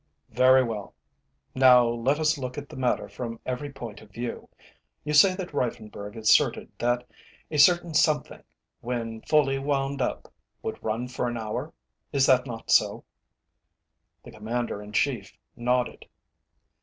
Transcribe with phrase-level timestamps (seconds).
[0.31, 0.95] "Very well.
[1.53, 4.49] Now let us look at the matter from every point of view.
[5.03, 7.07] You say that Reiffenburg asserted that
[7.51, 8.41] a certain something,
[8.79, 10.33] when fully wound up,
[10.63, 11.71] would run for an hour.
[12.11, 13.03] Is that not so?"
[14.23, 16.07] The Commander in Chief nodded.